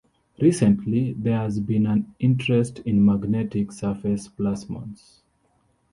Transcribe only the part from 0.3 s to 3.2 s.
Recently, there has been an interest in